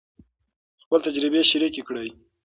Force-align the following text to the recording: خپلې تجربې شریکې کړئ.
خپلې 0.83 1.03
تجربې 1.05 1.41
شریکې 1.51 1.81
کړئ. 1.87 2.07